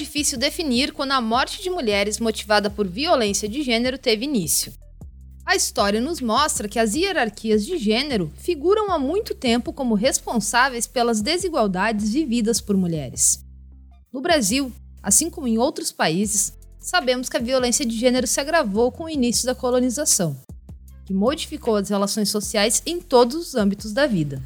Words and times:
difícil 0.00 0.38
definir 0.38 0.92
quando 0.92 1.12
a 1.12 1.20
morte 1.20 1.62
de 1.62 1.68
mulheres 1.68 2.18
motivada 2.18 2.70
por 2.70 2.88
violência 2.88 3.46
de 3.46 3.62
gênero 3.62 3.98
teve 3.98 4.24
início. 4.24 4.72
A 5.44 5.54
história 5.54 6.00
nos 6.00 6.20
mostra 6.20 6.68
que 6.68 6.78
as 6.78 6.94
hierarquias 6.94 7.66
de 7.66 7.76
gênero 7.76 8.32
figuram 8.36 8.90
há 8.90 8.98
muito 8.98 9.34
tempo 9.34 9.72
como 9.74 9.94
responsáveis 9.94 10.86
pelas 10.86 11.20
desigualdades 11.20 12.12
vividas 12.12 12.60
por 12.60 12.76
mulheres. 12.76 13.44
No 14.10 14.22
Brasil, 14.22 14.72
assim 15.02 15.28
como 15.28 15.46
em 15.46 15.58
outros 15.58 15.92
países, 15.92 16.54
sabemos 16.78 17.28
que 17.28 17.36
a 17.36 17.40
violência 17.40 17.84
de 17.84 17.96
gênero 17.96 18.26
se 18.26 18.40
agravou 18.40 18.90
com 18.90 19.04
o 19.04 19.10
início 19.10 19.44
da 19.44 19.54
colonização, 19.54 20.34
que 21.04 21.12
modificou 21.12 21.76
as 21.76 21.90
relações 21.90 22.30
sociais 22.30 22.82
em 22.86 23.00
todos 23.00 23.34
os 23.34 23.54
âmbitos 23.54 23.92
da 23.92 24.06
vida. 24.06 24.40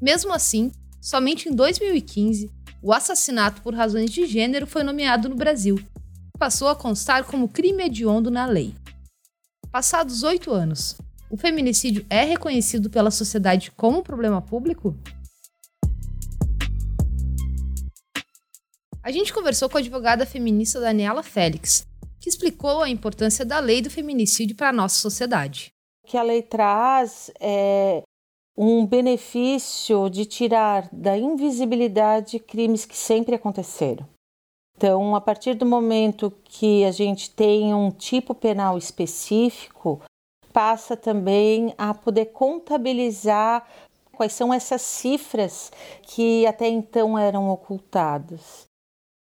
Mesmo 0.00 0.32
assim, 0.32 0.72
somente 1.00 1.48
em 1.48 1.54
2015, 1.54 2.50
o 2.82 2.92
assassinato 2.92 3.62
por 3.62 3.74
razões 3.74 4.10
de 4.10 4.26
gênero 4.26 4.66
foi 4.66 4.82
nomeado 4.82 5.28
no 5.28 5.36
Brasil. 5.36 5.78
Passou 6.36 6.66
a 6.66 6.74
constar 6.74 7.24
como 7.24 7.48
crime 7.48 7.84
hediondo 7.84 8.30
na 8.30 8.44
lei. 8.44 8.74
Passados 9.70 10.24
oito 10.24 10.50
anos, 10.50 10.98
o 11.30 11.36
feminicídio 11.36 12.04
é 12.10 12.24
reconhecido 12.24 12.90
pela 12.90 13.10
sociedade 13.10 13.70
como 13.70 14.02
problema 14.02 14.42
público? 14.42 14.96
A 19.00 19.10
gente 19.10 19.32
conversou 19.32 19.68
com 19.68 19.78
a 19.78 19.80
advogada 19.80 20.26
feminista 20.26 20.80
Daniela 20.80 21.22
Félix, 21.22 21.86
que 22.20 22.28
explicou 22.28 22.82
a 22.82 22.90
importância 22.90 23.44
da 23.44 23.60
lei 23.60 23.80
do 23.80 23.90
feminicídio 23.90 24.56
para 24.56 24.70
a 24.70 24.72
nossa 24.72 25.00
sociedade. 25.00 25.72
O 26.04 26.08
que 26.08 26.16
a 26.16 26.22
lei 26.22 26.42
traz 26.42 27.30
é 27.40 28.02
um 28.56 28.84
benefício 28.86 30.10
de 30.10 30.26
tirar 30.26 30.88
da 30.92 31.16
invisibilidade 31.16 32.38
crimes 32.38 32.84
que 32.84 32.96
sempre 32.96 33.34
aconteceram. 33.34 34.06
Então, 34.76 35.14
a 35.14 35.20
partir 35.20 35.54
do 35.54 35.64
momento 35.64 36.32
que 36.44 36.84
a 36.84 36.90
gente 36.90 37.30
tem 37.30 37.72
um 37.74 37.90
tipo 37.90 38.34
penal 38.34 38.76
específico, 38.76 40.00
passa 40.52 40.96
também 40.96 41.74
a 41.78 41.94
poder 41.94 42.26
contabilizar 42.26 43.66
quais 44.12 44.32
são 44.32 44.52
essas 44.52 44.82
cifras 44.82 45.72
que 46.02 46.46
até 46.46 46.68
então 46.68 47.18
eram 47.18 47.48
ocultadas. 47.48 48.64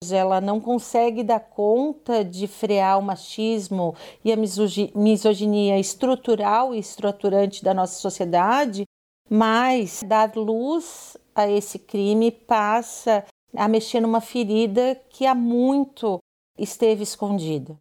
Ela 0.09 0.39
não 0.39 0.61
consegue 0.61 1.23
dar 1.23 1.41
conta 1.41 2.23
de 2.23 2.47
frear 2.47 2.97
o 2.97 3.01
machismo 3.01 3.93
e 4.23 4.31
a 4.31 4.37
misoginia 4.37 5.77
estrutural 5.77 6.73
e 6.73 6.79
estruturante 6.79 7.63
da 7.63 7.73
nossa 7.73 7.99
sociedade 7.99 8.85
mas 9.29 10.01
dar 10.05 10.35
luz 10.35 11.15
a 11.35 11.47
esse 11.47 11.77
crime 11.77 12.31
passa 12.31 13.23
a 13.55 13.67
mexer 13.67 14.01
numa 14.01 14.19
ferida 14.19 14.99
que 15.09 15.25
há 15.25 15.35
muito 15.35 16.19
esteve 16.57 17.03
escondida. 17.03 17.77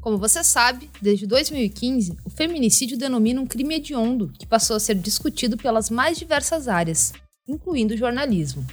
Como 0.00 0.18
você 0.18 0.42
sabe, 0.42 0.90
desde 1.00 1.26
2015, 1.26 2.16
o 2.24 2.30
feminicídio 2.30 2.98
denomina 2.98 3.40
um 3.40 3.46
crime 3.46 3.76
hediondo 3.76 4.32
que 4.38 4.46
passou 4.46 4.76
a 4.76 4.80
ser 4.80 4.96
discutido 4.96 5.56
pelas 5.56 5.88
mais 5.88 6.18
diversas 6.18 6.68
áreas, 6.68 7.12
incluindo 7.48 7.94
o 7.94 7.96
jornalismo. 7.96 8.66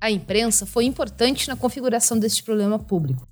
A 0.00 0.10
imprensa 0.10 0.66
foi 0.66 0.84
importante 0.84 1.48
na 1.48 1.56
configuração 1.56 2.18
deste 2.18 2.42
problema 2.42 2.78
público. 2.78 3.26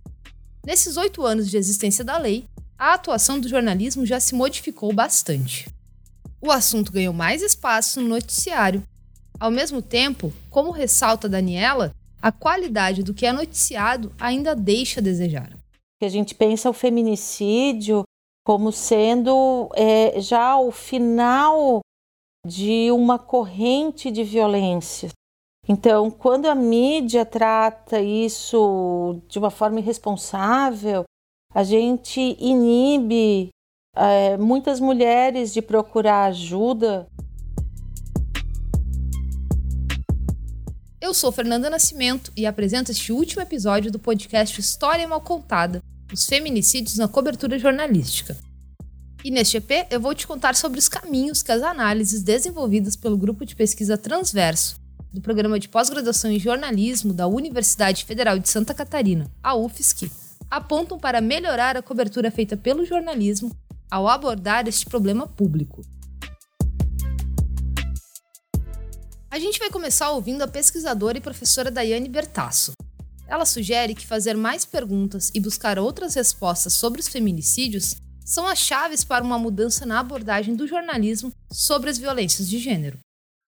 Nesses 0.64 0.96
oito 0.96 1.26
anos 1.26 1.50
de 1.50 1.56
existência 1.56 2.04
da 2.04 2.16
lei, 2.16 2.44
a 2.78 2.94
atuação 2.94 3.38
do 3.38 3.48
jornalismo 3.48 4.06
já 4.06 4.18
se 4.18 4.34
modificou 4.34 4.92
bastante 4.92 5.66
o 6.44 6.52
assunto 6.52 6.92
ganhou 6.92 7.14
mais 7.14 7.42
espaço 7.42 8.00
no 8.00 8.08
noticiário. 8.08 8.82
Ao 9.40 9.50
mesmo 9.50 9.80
tempo, 9.80 10.32
como 10.50 10.70
ressalta 10.70 11.28
Daniela, 11.28 11.92
a 12.20 12.30
qualidade 12.30 13.02
do 13.02 13.14
que 13.14 13.26
é 13.26 13.32
noticiado 13.32 14.12
ainda 14.18 14.54
deixa 14.54 15.00
a 15.00 15.02
desejar. 15.02 15.50
A 16.02 16.08
gente 16.08 16.34
pensa 16.34 16.68
o 16.68 16.74
feminicídio 16.74 18.02
como 18.44 18.70
sendo 18.70 19.70
é, 19.74 20.20
já 20.20 20.58
o 20.58 20.70
final 20.70 21.80
de 22.46 22.90
uma 22.90 23.18
corrente 23.18 24.10
de 24.10 24.22
violência. 24.22 25.08
Então, 25.66 26.10
quando 26.10 26.44
a 26.44 26.54
mídia 26.54 27.24
trata 27.24 28.02
isso 28.02 29.18
de 29.28 29.38
uma 29.38 29.50
forma 29.50 29.80
irresponsável, 29.80 31.04
a 31.54 31.64
gente 31.64 32.36
inibe 32.38 33.48
é, 33.96 34.36
muitas 34.36 34.80
mulheres 34.80 35.52
de 35.52 35.62
procurar 35.62 36.26
ajuda. 36.26 37.06
Eu 41.00 41.12
sou 41.12 41.30
Fernanda 41.30 41.68
Nascimento 41.68 42.32
e 42.36 42.46
apresento 42.46 42.90
este 42.90 43.12
último 43.12 43.42
episódio 43.42 43.90
do 43.90 43.98
podcast 43.98 44.58
História 44.60 45.06
Mal 45.06 45.20
Contada 45.20 45.82
os 46.12 46.26
feminicídios 46.26 46.96
na 46.96 47.08
cobertura 47.08 47.58
jornalística. 47.58 48.36
E 49.24 49.30
neste 49.30 49.56
EP 49.56 49.86
eu 49.90 50.00
vou 50.00 50.14
te 50.14 50.26
contar 50.26 50.54
sobre 50.54 50.78
os 50.78 50.88
caminhos 50.88 51.42
que 51.42 51.50
as 51.50 51.62
análises 51.62 52.22
desenvolvidas 52.22 52.94
pelo 52.94 53.16
grupo 53.16 53.44
de 53.44 53.56
pesquisa 53.56 53.98
Transverso 53.98 54.76
do 55.12 55.20
programa 55.20 55.58
de 55.58 55.68
pós-graduação 55.68 56.30
em 56.30 56.38
jornalismo 56.38 57.12
da 57.12 57.26
Universidade 57.26 58.04
Federal 58.04 58.38
de 58.38 58.48
Santa 58.48 58.74
Catarina, 58.74 59.30
a 59.42 59.54
UFSC, 59.54 60.10
apontam 60.50 60.98
para 60.98 61.20
melhorar 61.20 61.76
a 61.76 61.82
cobertura 61.82 62.30
feita 62.30 62.56
pelo 62.56 62.84
jornalismo 62.84 63.50
ao 63.90 64.08
abordar 64.08 64.66
este 64.68 64.86
problema 64.86 65.26
público. 65.26 65.82
A 69.30 69.38
gente 69.38 69.58
vai 69.58 69.68
começar 69.68 70.10
ouvindo 70.10 70.42
a 70.42 70.48
pesquisadora 70.48 71.18
e 71.18 71.20
professora 71.20 71.70
Daiane 71.70 72.08
Bertasso. 72.08 72.72
Ela 73.26 73.44
sugere 73.44 73.94
que 73.94 74.06
fazer 74.06 74.36
mais 74.36 74.64
perguntas 74.64 75.30
e 75.34 75.40
buscar 75.40 75.78
outras 75.78 76.14
respostas 76.14 76.74
sobre 76.74 77.00
os 77.00 77.08
feminicídios 77.08 77.96
são 78.24 78.46
as 78.46 78.58
chaves 78.58 79.04
para 79.04 79.24
uma 79.24 79.38
mudança 79.38 79.84
na 79.84 80.00
abordagem 80.00 80.54
do 80.54 80.66
jornalismo 80.66 81.32
sobre 81.52 81.90
as 81.90 81.98
violências 81.98 82.48
de 82.48 82.58
gênero. 82.58 82.98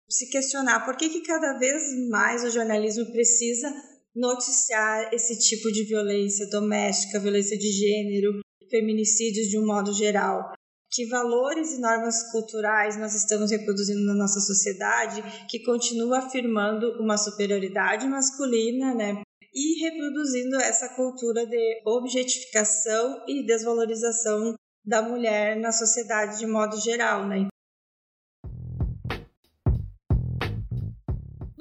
Se 0.09 0.31
questionar 0.31 0.85
por 0.85 0.97
que, 0.97 1.09
que 1.09 1.23
cada 1.23 1.59
vez 1.59 1.83
mais 2.09 2.45
o 2.45 2.51
jornalismo 2.51 3.07
precisa 3.13 3.69
noticiar 4.15 5.13
esse 5.13 5.39
tipo 5.39 5.73
de 5.73 5.85
violência 5.85 6.49
doméstica, 6.49 7.19
violência 7.19 7.59
de 7.59 7.71
gênero, 7.71 8.41
feminicídios 8.71 9.49
de 9.49 9.59
um 9.59 9.67
modo 9.67 9.93
geral. 9.93 10.53
Que 10.91 11.07
valores 11.07 11.73
e 11.73 11.81
normas 11.81 12.31
culturais 12.31 12.97
nós 12.97 13.15
estamos 13.15 13.51
reproduzindo 13.51 14.05
na 14.07 14.15
nossa 14.15 14.41
sociedade 14.41 15.23
que 15.49 15.65
continua 15.65 16.19
afirmando 16.19 17.01
uma 17.01 17.17
superioridade 17.17 18.07
masculina, 18.07 18.95
né? 18.95 19.23
E 19.53 19.85
reproduzindo 19.85 20.57
essa 20.57 20.89
cultura 20.91 21.47
de 21.47 21.83
objetificação 21.85 23.25
e 23.27 23.45
desvalorização 23.45 24.55
da 24.85 25.03
mulher 25.03 25.57
na 25.57 25.73
sociedade 25.73 26.39
de 26.39 26.47
modo 26.47 26.81
geral, 26.81 27.27
né? 27.27 27.49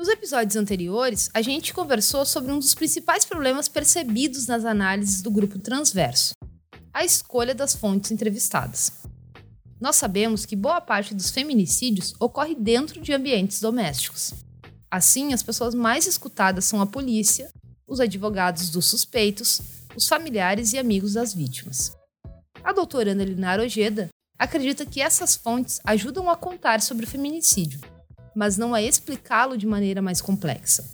Nos 0.04 0.12
episódios 0.12 0.58
anteriores, 0.58 1.30
a 1.34 1.42
gente 1.42 1.74
conversou 1.74 2.26
sobre 2.26 2.52
um 2.52 2.60
dos 2.60 2.76
principais 2.76 3.24
problemas 3.24 3.70
percebidos 3.70 4.48
nas 4.48 4.66
análises 4.66 5.22
do 5.22 5.32
grupo 5.32 5.58
transverso, 5.58 6.33
a 6.94 7.04
escolha 7.04 7.56
das 7.56 7.74
fontes 7.74 8.12
entrevistadas. 8.12 8.92
Nós 9.82 9.96
sabemos 9.96 10.46
que 10.46 10.56
boa 10.56 10.80
parte 10.80 11.14
dos 11.14 11.32
feminicídios 11.32 12.14
ocorre 12.20 12.56
dentro 12.56 13.02
de 13.02 13.12
ambientes 13.12 13.60
domésticos. 13.60 14.34
Assim, 14.90 15.34
as 15.34 15.42
pessoas 15.42 15.74
mais 15.74 16.06
escutadas 16.06 16.66
são 16.66 16.80
a 16.80 16.86
polícia, 16.86 17.52
os 17.88 18.00
advogados 18.00 18.70
dos 18.70 18.86
suspeitos, 18.86 19.60
os 19.96 20.08
familiares 20.08 20.72
e 20.72 20.78
amigos 20.78 21.14
das 21.14 21.34
vítimas. 21.34 21.92
A 22.64 22.72
doutora 22.72 23.12
Ana 23.12 23.26
Linar 23.26 23.60
Ojeda 23.60 24.10
acredita 24.40 24.86
que 24.86 25.02
essas 25.02 25.36
fontes 25.36 25.82
ajudam 25.84 26.30
a 26.30 26.38
contar 26.38 26.82
sobre 26.82 27.06
o 27.06 27.10
feminicídio, 27.10 27.82
mas 28.36 28.58
não 28.58 28.74
a 28.74 28.82
explicá-lo 28.82 29.58
de 29.58 29.66
maneira 29.66 30.02
mais 30.02 30.22
complexa. 30.22 30.86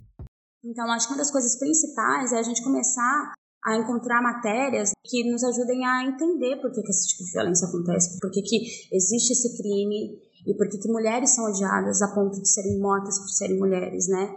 Então, 0.64 0.90
acho 0.90 1.06
que 1.06 1.12
uma 1.12 1.18
das 1.18 1.30
coisas 1.30 1.58
principais 1.58 2.32
é 2.32 2.38
a 2.38 2.42
gente 2.42 2.62
começar 2.62 3.32
a 3.64 3.76
encontrar 3.76 4.22
matérias 4.22 4.92
que 5.04 5.30
nos 5.30 5.44
ajudem 5.44 5.84
a 5.84 6.04
entender 6.04 6.56
por 6.60 6.72
que, 6.72 6.82
que 6.82 6.90
esse 6.90 7.08
tipo 7.08 7.24
de 7.24 7.32
violência 7.32 7.68
acontece, 7.68 8.18
por 8.20 8.30
que, 8.30 8.42
que 8.42 8.56
existe 8.92 9.32
esse 9.32 9.56
crime 9.56 10.18
e 10.46 10.54
por 10.54 10.68
que, 10.68 10.78
que 10.78 10.88
mulheres 10.88 11.34
são 11.34 11.44
odiadas 11.44 12.00
a 12.02 12.14
ponto 12.14 12.40
de 12.40 12.48
serem 12.48 12.78
mortas 12.78 13.18
por 13.18 13.28
serem 13.28 13.58
mulheres, 13.58 14.08
né? 14.08 14.36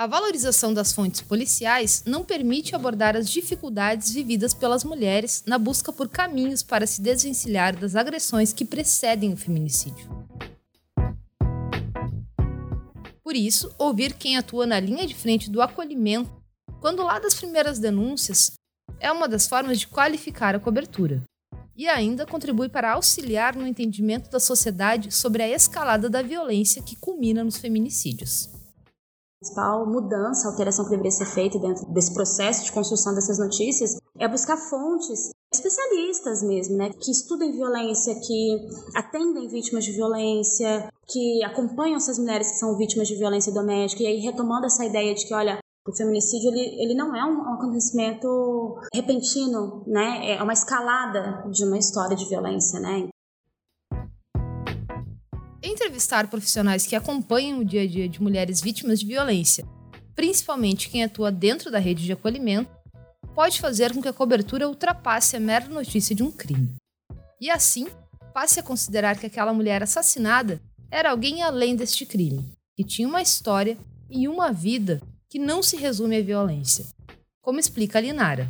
A 0.00 0.06
valorização 0.06 0.72
das 0.72 0.94
fontes 0.94 1.20
policiais 1.20 2.04
não 2.06 2.24
permite 2.24 2.74
abordar 2.74 3.14
as 3.16 3.28
dificuldades 3.28 4.10
vividas 4.10 4.54
pelas 4.54 4.82
mulheres 4.82 5.42
na 5.46 5.58
busca 5.58 5.92
por 5.92 6.08
caminhos 6.08 6.62
para 6.62 6.86
se 6.86 7.02
desvencilhar 7.02 7.78
das 7.78 7.94
agressões 7.94 8.50
que 8.50 8.64
precedem 8.64 9.34
o 9.34 9.36
feminicídio. 9.36 10.19
Por 13.30 13.36
isso, 13.36 13.72
ouvir 13.78 14.14
quem 14.14 14.36
atua 14.36 14.66
na 14.66 14.80
linha 14.80 15.06
de 15.06 15.14
frente 15.14 15.48
do 15.48 15.62
acolhimento, 15.62 16.28
quando 16.80 17.04
lá 17.04 17.20
das 17.20 17.32
primeiras 17.32 17.78
denúncias, 17.78 18.54
é 18.98 19.12
uma 19.12 19.28
das 19.28 19.46
formas 19.46 19.78
de 19.78 19.86
qualificar 19.86 20.56
a 20.56 20.58
cobertura. 20.58 21.22
E 21.76 21.86
ainda 21.86 22.26
contribui 22.26 22.68
para 22.68 22.90
auxiliar 22.90 23.54
no 23.54 23.68
entendimento 23.68 24.28
da 24.30 24.40
sociedade 24.40 25.14
sobre 25.14 25.44
a 25.44 25.48
escalada 25.48 26.10
da 26.10 26.22
violência 26.22 26.82
que 26.82 26.96
culmina 26.96 27.44
nos 27.44 27.56
feminicídios. 27.56 28.50
Principal 29.40 29.86
mudança, 29.86 30.48
alteração 30.48 30.84
que 30.84 30.90
deveria 30.90 31.10
ser 31.10 31.24
feita 31.24 31.58
dentro 31.58 31.86
desse 31.86 32.12
processo 32.12 32.64
de 32.64 32.72
construção 32.72 33.14
dessas 33.14 33.38
notícias 33.38 33.96
é 34.18 34.28
buscar 34.28 34.58
fontes 34.58 35.30
especialistas 35.52 36.42
mesmo, 36.42 36.76
né, 36.76 36.90
que 36.90 37.10
estudem 37.10 37.50
violência, 37.50 38.14
que 38.20 38.68
atendem 38.94 39.48
vítimas 39.48 39.84
de 39.84 39.92
violência, 39.92 40.92
que 41.08 41.42
acompanham 41.42 41.96
essas 41.96 42.18
mulheres 42.18 42.52
que 42.52 42.58
são 42.58 42.76
vítimas 42.76 43.08
de 43.08 43.16
violência 43.16 43.52
doméstica 43.52 44.02
e 44.02 44.06
aí 44.06 44.18
retomando 44.18 44.66
essa 44.66 44.84
ideia 44.84 45.14
de 45.14 45.26
que, 45.26 45.34
olha, 45.34 45.58
o 45.88 45.96
feminicídio 45.96 46.50
ele, 46.50 46.82
ele 46.82 46.94
não 46.94 47.16
é 47.16 47.24
um, 47.24 47.54
acontecimento 47.54 48.78
repentino, 48.94 49.82
né, 49.86 50.36
é 50.36 50.42
uma 50.42 50.52
escalada 50.52 51.44
de 51.50 51.64
uma 51.64 51.78
história 51.78 52.14
de 52.14 52.28
violência, 52.28 52.78
né. 52.78 53.08
Entrevistar 55.62 56.28
profissionais 56.28 56.86
que 56.86 56.96
acompanham 56.96 57.58
o 57.58 57.64
dia 57.64 57.82
a 57.82 57.86
dia 57.86 58.08
de 58.08 58.22
mulheres 58.22 58.62
vítimas 58.62 59.00
de 59.00 59.06
violência, 59.06 59.66
principalmente 60.14 60.88
quem 60.88 61.04
atua 61.04 61.30
dentro 61.30 61.70
da 61.70 61.78
rede 61.78 62.02
de 62.02 62.12
acolhimento, 62.12 62.70
pode 63.34 63.60
fazer 63.60 63.92
com 63.92 64.00
que 64.00 64.08
a 64.08 64.12
cobertura 64.12 64.66
ultrapasse 64.66 65.36
a 65.36 65.40
mera 65.40 65.68
notícia 65.68 66.16
de 66.16 66.22
um 66.22 66.30
crime. 66.30 66.76
E 67.38 67.50
assim, 67.50 67.86
passe 68.32 68.58
a 68.58 68.62
considerar 68.62 69.18
que 69.18 69.26
aquela 69.26 69.52
mulher 69.52 69.82
assassinada 69.82 70.58
era 70.90 71.10
alguém 71.10 71.42
além 71.42 71.76
deste 71.76 72.06
crime, 72.06 72.50
que 72.74 72.82
tinha 72.82 73.06
uma 73.06 73.20
história 73.20 73.76
e 74.08 74.26
uma 74.28 74.50
vida 74.52 75.00
que 75.28 75.38
não 75.38 75.62
se 75.62 75.76
resume 75.76 76.16
à 76.16 76.22
violência. 76.22 76.86
Como 77.42 77.60
explica 77.60 77.98
a 77.98 78.00
Linara. 78.00 78.48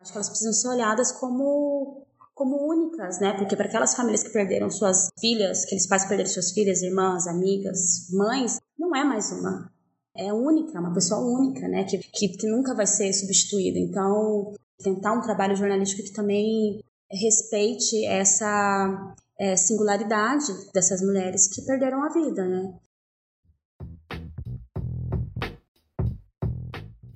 Acho 0.00 0.10
que 0.10 0.18
elas 0.18 0.28
precisam 0.28 0.52
ser 0.52 0.68
olhadas 0.68 1.12
como 1.12 2.04
como 2.38 2.68
únicas, 2.68 3.18
né? 3.18 3.36
Porque 3.36 3.56
para 3.56 3.66
aquelas 3.66 3.94
famílias 3.94 4.22
que 4.22 4.30
perderam 4.30 4.70
suas 4.70 5.08
filhas, 5.18 5.64
aqueles 5.64 5.88
pais 5.88 6.04
que 6.04 6.08
perderam 6.08 6.30
suas 6.30 6.52
filhas, 6.52 6.82
irmãs, 6.82 7.26
amigas, 7.26 8.08
mães, 8.12 8.60
não 8.78 8.94
é 8.94 9.02
mais 9.02 9.32
uma. 9.32 9.68
É 10.16 10.32
única, 10.32 10.78
é 10.78 10.80
uma 10.80 10.94
pessoa 10.94 11.20
única, 11.20 11.66
né? 11.66 11.82
Que, 11.82 11.98
que, 11.98 12.28
que 12.28 12.46
nunca 12.46 12.76
vai 12.76 12.86
ser 12.86 13.12
substituída. 13.12 13.80
Então, 13.80 14.54
tentar 14.78 15.14
um 15.14 15.20
trabalho 15.20 15.56
jornalístico 15.56 16.04
que 16.04 16.12
também 16.12 16.80
respeite 17.10 18.06
essa 18.06 19.14
é, 19.36 19.56
singularidade 19.56 20.46
dessas 20.72 21.02
mulheres 21.02 21.48
que 21.48 21.62
perderam 21.62 22.04
a 22.04 22.08
vida, 22.08 22.46
né? 22.46 22.72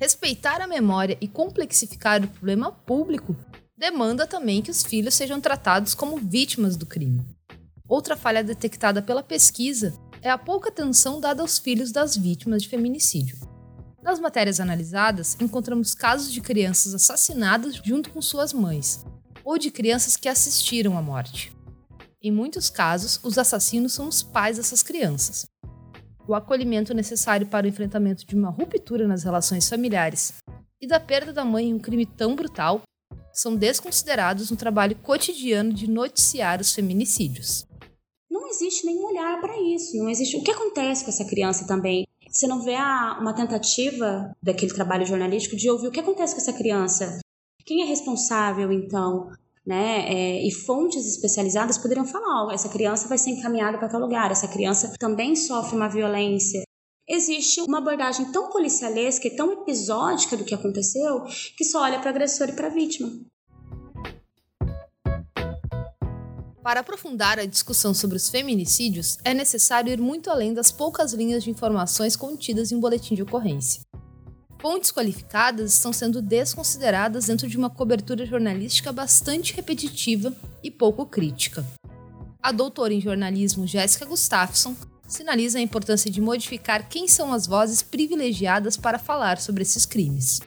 Respeitar 0.01 0.61
a 0.61 0.67
memória 0.67 1.17
e 1.21 1.29
complexificar 1.29 2.25
o 2.25 2.29
problema 2.29 2.73
público 2.73 3.37
demanda 3.83 4.29
também 4.29 4.63
que 4.63 4.71
os 4.71 4.85
filhos 4.85 5.13
sejam 5.13 5.41
tratados 5.41 5.93
como 5.93 6.17
vítimas 6.17 6.77
do 6.77 6.87
crime. 6.87 7.27
Outra 7.89 8.17
falha 8.17 8.45
detectada 8.45 9.03
pela 9.03 9.25
pesquisa 9.25 9.93
é 10.23 10.31
a 10.31 10.39
pouca 10.39 10.69
atenção 10.69 11.19
dada 11.19 11.43
aos 11.43 11.59
filhos 11.59 11.91
das 11.91 12.17
vítimas 12.17 12.63
de 12.63 12.69
feminicídio. 12.69 13.37
Nas 14.01 14.21
matérias 14.21 14.61
analisadas, 14.61 15.37
encontramos 15.41 15.97
casos 15.97 16.33
de 16.33 16.41
crianças 16.41 16.95
assassinadas 16.95 17.75
junto 17.75 18.11
com 18.11 18.23
suas 18.23 18.53
mães, 18.53 19.05
ou 19.45 19.59
de 19.59 19.69
crianças 19.69 20.17
que 20.17 20.29
assistiram 20.29 20.97
à 20.97 21.03
morte. 21.03 21.53
Em 22.23 22.31
muitos 22.31 22.71
casos, 22.71 23.19
os 23.25 23.37
assassinos 23.37 23.93
são 23.93 24.07
os 24.07 24.23
pais 24.23 24.59
dessas 24.59 24.85
crianças. 24.85 25.45
O 26.29 26.37
acolhimento 26.37 26.95
necessário 26.95 27.49
para 27.49 27.67
o 27.67 27.69
enfrentamento 27.69 28.25
de 28.25 28.37
uma 28.37 28.49
ruptura 28.49 29.09
nas 29.09 29.25
relações 29.25 29.69
familiares 29.69 30.35
e 30.81 30.87
da 30.87 31.01
perda 31.01 31.33
da 31.33 31.45
mãe 31.45 31.71
em 31.71 31.75
um 31.75 31.81
crime 31.81 32.07
tão 32.07 32.37
brutal 32.37 32.81
são 33.33 33.57
desconsiderados 33.57 34.51
no 34.51 34.57
trabalho 34.57 34.97
cotidiano 34.97 35.73
de 35.73 35.89
noticiar 35.89 36.61
os 36.61 36.73
feminicídios. 36.73 37.67
Não 38.31 38.49
existe 38.49 38.87
nenhum 38.87 39.07
olhar 39.07 39.41
para 39.41 39.61
isso, 39.61 39.97
não 39.97 40.09
existe. 40.09 40.37
O 40.37 40.43
que 40.43 40.51
acontece 40.51 41.05
com 41.05 41.11
essa 41.11 41.25
criança 41.25 41.67
também? 41.67 42.07
Você 42.31 42.47
não 42.47 42.63
vê 42.63 42.77
uma 43.21 43.35
tentativa 43.35 44.35
daquele 44.43 44.73
trabalho 44.73 45.05
jornalístico 45.05 45.55
de 45.55 45.69
ouvir 45.69 45.89
o 45.89 45.91
que 45.91 46.01
acontece 46.01 46.35
com 46.35 46.41
essa 46.41 46.53
criança? 46.53 47.19
Quem 47.67 47.83
é 47.83 47.85
responsável, 47.85 48.73
então? 48.73 49.31
Né? 49.67 50.07
É, 50.09 50.47
e 50.47 50.51
fontes 50.51 51.07
especializadas 51.07 51.79
poderiam 51.79 52.07
falar: 52.07 52.47
oh, 52.47 52.51
essa 52.51 52.71
criança 52.71 53.07
vai 53.07 53.19
ser 53.19 53.31
encaminhada 53.31 53.79
para 53.79 53.89
tal 53.89 54.01
lugar, 54.01 54.31
essa 54.31 54.49
criança 54.49 54.95
também 54.99 55.37
sofre 55.37 55.77
uma 55.77 55.89
violência. 55.89 56.63
Existe 57.09 57.61
uma 57.61 57.79
abordagem 57.79 58.31
tão 58.31 58.49
policialesca 58.49 59.27
e 59.27 59.35
tão 59.35 59.53
episódica 59.53 60.37
do 60.37 60.45
que 60.45 60.55
aconteceu 60.55 61.25
que 61.57 61.65
só 61.65 61.83
olha 61.83 61.99
para 61.99 62.07
o 62.07 62.11
agressor 62.11 62.49
e 62.49 62.53
para 62.53 62.69
a 62.69 62.71
vítima. 62.71 63.11
Para 66.63 66.79
aprofundar 66.79 67.41
a 67.41 67.45
discussão 67.45 67.93
sobre 67.93 68.17
os 68.17 68.29
feminicídios, 68.29 69.19
é 69.25 69.35
necessário 69.35 69.93
ir 69.93 70.01
muito 70.01 70.31
além 70.31 70.55
das 70.55 70.71
poucas 70.71 71.13
linhas 71.13 71.43
de 71.43 71.51
informações 71.51 72.15
contidas 72.15 72.71
em 72.71 72.77
um 72.77 72.81
boletim 72.81 73.17
de 73.17 73.23
ocorrência. 73.23 73.81
Fontes 74.61 74.93
qualificadas 74.93 75.75
estão 75.75 75.93
sendo 75.93 76.23
desconsideradas 76.23 77.27
dentro 77.27 77.49
de 77.49 77.57
uma 77.57 77.69
cobertura 77.69 78.25
jornalística 78.25 78.93
bastante 78.93 79.53
repetitiva 79.55 80.33
e 80.63 80.71
pouco 80.71 81.05
crítica. 81.05 81.67
A 82.41 82.53
doutora 82.53 82.95
em 82.95 83.01
jornalismo 83.01 83.67
Jéssica 83.67 84.07
Gustafsson 84.07 84.77
sinaliza 85.13 85.59
a 85.59 85.63
importância 85.63 86.11
de 86.11 86.21
modificar 86.21 86.89
quem 86.89 87.07
são 87.07 87.33
as 87.33 87.47
vozes 87.47 87.83
privilegiadas 87.83 88.77
para 88.77 88.99
falar 88.99 89.39
sobre 89.39 89.63
esses 89.63 89.85
crimes. 89.85 90.41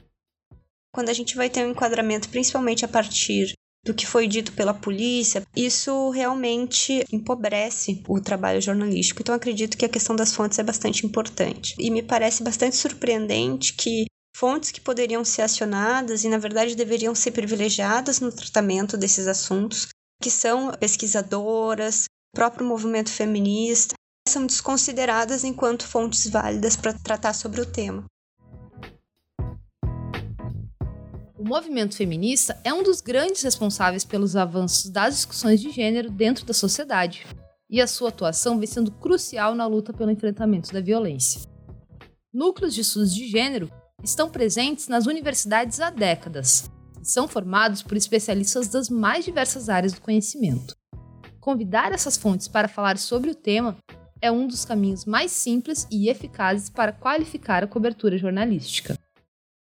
Quando 0.94 1.10
a 1.10 1.14
gente 1.14 1.36
vai 1.36 1.50
ter 1.50 1.66
um 1.66 1.72
enquadramento, 1.72 2.30
principalmente 2.30 2.86
a 2.86 2.88
partir 2.88 3.54
do 3.86 3.94
que 3.94 4.08
foi 4.08 4.28
dito 4.28 4.52
pela 4.54 4.74
polícia, 4.74 5.44
isso 5.56 6.10
realmente 6.10 7.06
empobrece 7.12 8.02
o 8.08 8.20
trabalho 8.20 8.60
jornalístico. 8.60 9.22
Então, 9.22 9.36
acredito 9.36 9.78
que 9.78 9.86
a 9.86 9.90
questão 9.90 10.16
das 10.16 10.34
fontes 10.34 10.58
é 10.58 10.64
bastante 10.64 11.06
importante. 11.06 11.76
E 11.78 11.92
me 11.92 12.02
parece 12.02 12.44
bastante 12.44 12.76
surpreendente 12.76 13.74
que 13.74 14.06
fontes 14.36 14.72
que 14.72 14.82
poderiam 14.82 15.24
ser 15.24 15.44
acionadas 15.44 16.24
e, 16.24 16.30
na 16.30 16.38
verdade, 16.38 16.76
deveriam 16.76 17.14
ser 17.14 17.32
privilegiadas 17.32 18.20
no 18.20 18.32
tratamento 18.32 18.98
desses 18.98 19.28
assuntos, 19.28 19.88
que 20.22 20.32
são 20.32 20.72
pesquisadoras, 20.80 22.06
próprio 22.34 22.66
movimento 22.66 23.12
feminista, 23.12 23.95
são 24.28 24.46
desconsideradas 24.46 25.44
enquanto 25.44 25.86
fontes 25.86 26.28
válidas 26.28 26.76
para 26.76 26.94
tratar 26.94 27.34
sobre 27.34 27.62
o 27.62 27.66
tema. 27.66 28.06
O 31.38 31.48
movimento 31.48 31.96
feminista 31.96 32.60
é 32.64 32.74
um 32.74 32.82
dos 32.82 33.02
grandes 33.02 33.44
responsáveis 33.44 34.04
pelos 34.04 34.36
avanços 34.36 34.90
das 34.90 35.16
discussões 35.16 35.62
de 35.62 35.70
gênero 35.70 36.10
dentro 36.10 36.44
da 36.44 36.56
sociedade, 36.56 37.26
e 37.70 37.80
a 37.80 37.86
sua 37.86 38.10
atuação 38.10 38.58
vem 38.58 38.68
sendo 38.68 38.92
crucial 38.92 39.54
na 39.54 39.68
luta 39.68 39.94
pelo 39.94 40.10
enfrentamento 40.10 40.74
da 40.74 40.82
violência. 40.82 41.42
Núcleos 42.34 42.74
de 42.74 42.82
estudos 42.82 43.14
de 43.14 43.28
gênero 43.28 43.72
estão 44.04 44.28
presentes 44.28 44.88
nas 44.88 45.06
universidades 45.06 45.80
há 45.80 45.92
décadas 45.92 46.70
e 47.00 47.08
são 47.08 47.28
formados 47.28 47.84
por 47.84 47.96
especialistas 47.96 48.68
das 48.68 48.90
mais 48.90 49.24
diversas 49.24 49.70
áreas 49.70 49.94
do 49.94 50.02
conhecimento. 50.02 50.76
Convidar 51.40 51.92
essas 51.92 52.18
fontes 52.18 52.48
para 52.48 52.68
falar 52.68 52.98
sobre 52.98 53.30
o 53.30 53.36
tema 53.36 53.78
é 54.26 54.32
um 54.32 54.48
dos 54.48 54.66
caminhos 54.66 55.06
mais 55.06 55.32
simples 55.32 55.88
e 55.92 56.10
eficazes 56.10 56.70
para 56.70 56.92
qualificar 56.92 57.64
a 57.64 57.68
cobertura 57.68 58.18
jornalística. 58.18 58.98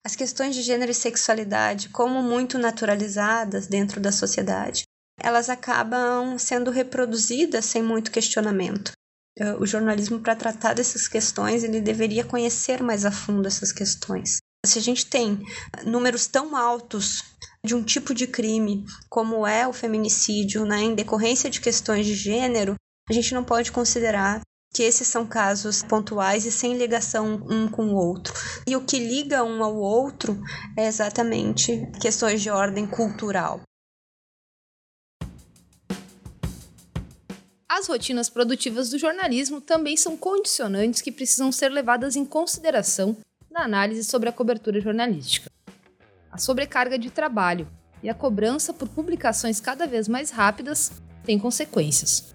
As 0.06 0.16
questões 0.16 0.56
de 0.56 0.62
gênero 0.62 0.92
e 0.92 0.96
sexualidade, 0.96 1.90
como 1.90 2.22
muito 2.22 2.58
naturalizadas 2.58 3.68
dentro 3.68 4.00
da 4.00 4.12
sociedade, 4.12 4.84
elas 5.20 5.50
acabam 5.50 6.38
sendo 6.38 6.72
reproduzidas 6.72 7.66
sem 7.66 7.84
muito 7.84 8.12
questionamento. 8.12 8.92
Eh, 9.38 9.56
o 9.56 9.66
jornalismo, 9.66 10.20
para 10.20 10.36
tratar 10.36 10.74
dessas 10.74 11.08
questões, 11.08 11.64
ele 11.64 11.82
deveria 11.82 12.24
conhecer 12.24 12.82
mais 12.82 13.06
a 13.06 13.12
fundo 13.12 13.48
essas 13.48 13.72
questões. 13.72 14.38
Se 14.66 14.78
a 14.78 14.82
gente 14.82 15.06
tem 15.08 15.40
números 15.86 16.28
tão 16.28 16.56
altos 16.56 17.24
de 17.66 17.76
um 17.76 17.84
tipo 17.84 18.14
de 18.14 18.28
crime 18.28 18.86
como 19.10 19.46
é 19.46 19.68
o 19.68 19.74
feminicídio, 19.74 20.66
né, 20.66 20.82
em 20.82 20.96
decorrência 20.96 21.50
de 21.50 21.62
questões 21.62 22.06
de 22.06 22.16
gênero, 22.16 22.76
a 23.10 23.14
gente 23.14 23.34
não 23.34 23.44
pode 23.44 23.72
considerar 23.72 24.42
que 24.74 24.84
esses 24.84 25.08
são 25.08 25.28
casos 25.28 25.84
pontuais 25.84 26.46
e 26.46 26.52
sem 26.52 26.78
ligação 26.78 27.46
um 27.50 27.68
com 27.68 27.88
o 27.88 27.96
outro. 27.96 28.34
E 28.66 28.76
o 28.76 28.86
que 28.86 28.98
liga 28.98 29.44
um 29.44 29.64
ao 29.64 29.76
outro 29.76 30.42
é 30.78 30.88
exatamente 30.88 31.92
questões 32.02 32.42
de 32.42 32.50
ordem 32.50 32.88
cultural. 32.88 33.62
As 37.68 37.88
rotinas 37.88 38.30
produtivas 38.30 38.90
do 38.90 38.98
jornalismo 38.98 39.60
também 39.60 39.98
são 39.98 40.16
condicionantes 40.16 41.02
que 41.02 41.12
precisam 41.12 41.52
ser 41.52 41.70
levadas 41.70 42.16
em 42.16 42.24
consideração 42.24 43.18
na 43.50 43.64
análise 43.64 44.04
sobre 44.04 44.30
a 44.30 44.32
cobertura 44.32 44.80
jornalística. 44.80 45.50
A 46.32 46.38
sobrecarga 46.38 46.98
de 46.98 47.10
trabalho 47.10 47.68
e 48.02 48.10
a 48.10 48.14
cobrança 48.14 48.74
por 48.74 48.88
publicações 48.88 49.60
cada 49.60 49.86
vez 49.86 50.08
mais 50.08 50.32
rápidas 50.32 50.92
têm 51.26 51.38
consequências 51.38 52.31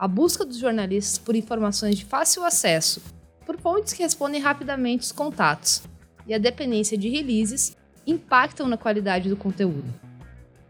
a 0.00 0.08
busca 0.08 0.46
dos 0.46 0.56
jornalistas 0.56 1.18
por 1.18 1.36
informações 1.36 1.94
de 1.94 2.06
fácil 2.06 2.42
acesso, 2.42 3.02
por 3.44 3.60
fontes 3.60 3.92
que 3.92 4.02
respondem 4.02 4.40
rapidamente 4.40 5.02
os 5.02 5.12
contatos, 5.12 5.82
e 6.26 6.32
a 6.32 6.38
dependência 6.38 6.96
de 6.96 7.10
releases 7.10 7.76
impactam 8.06 8.66
na 8.66 8.78
qualidade 8.78 9.28
do 9.28 9.36
conteúdo. 9.36 9.92